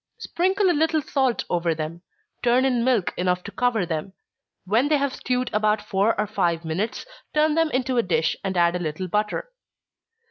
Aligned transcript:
Sprinkle 0.17 0.67
a 0.71 0.73
little 0.73 1.03
salt 1.03 1.45
over 1.47 1.75
them 1.75 2.01
turn 2.41 2.65
in 2.65 2.83
milk 2.83 3.13
enough 3.17 3.43
to 3.43 3.51
cover 3.51 3.85
them. 3.85 4.13
When 4.65 4.87
they 4.87 4.97
have 4.97 5.13
stewed 5.13 5.51
about 5.53 5.79
four 5.79 6.19
or 6.19 6.25
five 6.25 6.65
minutes, 6.65 7.05
turn 7.35 7.53
them 7.53 7.69
into 7.69 7.97
a 7.97 8.01
dish, 8.01 8.35
and 8.43 8.57
add 8.57 8.75
a 8.75 8.79
little 8.79 9.07
butter. 9.07 9.51